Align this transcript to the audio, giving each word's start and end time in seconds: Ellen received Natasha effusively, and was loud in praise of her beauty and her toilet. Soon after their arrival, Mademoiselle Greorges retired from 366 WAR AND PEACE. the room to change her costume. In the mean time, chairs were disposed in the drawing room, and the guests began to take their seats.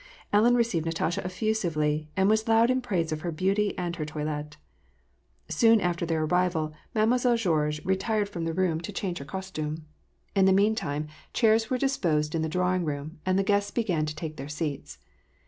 Ellen 0.33 0.55
received 0.55 0.87
Natasha 0.87 1.23
effusively, 1.23 2.09
and 2.17 2.27
was 2.27 2.47
loud 2.47 2.71
in 2.71 2.81
praise 2.81 3.11
of 3.11 3.21
her 3.21 3.31
beauty 3.31 3.77
and 3.77 3.97
her 3.97 4.03
toilet. 4.03 4.57
Soon 5.47 5.79
after 5.79 6.07
their 6.07 6.23
arrival, 6.23 6.73
Mademoiselle 6.95 7.37
Greorges 7.37 7.85
retired 7.85 8.27
from 8.27 8.41
366 8.41 8.41
WAR 8.41 8.41
AND 8.41 8.53
PEACE. 8.55 8.55
the 8.55 8.61
room 8.61 8.81
to 8.81 8.99
change 8.99 9.17
her 9.19 9.31
costume. 9.31 9.85
In 10.35 10.45
the 10.45 10.59
mean 10.59 10.73
time, 10.73 11.05
chairs 11.33 11.69
were 11.69 11.77
disposed 11.77 12.33
in 12.33 12.41
the 12.41 12.49
drawing 12.49 12.83
room, 12.83 13.19
and 13.27 13.37
the 13.37 13.43
guests 13.43 13.69
began 13.69 14.07
to 14.07 14.15
take 14.15 14.37
their 14.37 14.49
seats. 14.49 14.97